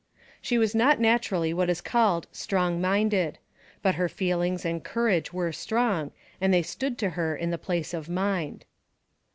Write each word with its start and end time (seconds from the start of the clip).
She 0.41 0.57
was 0.57 0.73
not 0.73 0.99
naturally 0.99 1.53
what 1.53 1.69
is 1.69 1.79
called 1.79 2.25
strong 2.31 2.81
minded; 2.81 3.37
but 3.83 3.93
her 4.01 4.09
feelings 4.09 4.65
and 4.65 4.83
courage 4.83 5.31
were 5.31 5.51
strong, 5.51 6.09
and 6.41 6.51
they 6.51 6.63
stood 6.63 6.97
to 6.97 7.09
her 7.11 7.35
in 7.35 7.51
the 7.51 7.59
place 7.59 7.93
of 7.93 8.09
mind. 8.09 8.65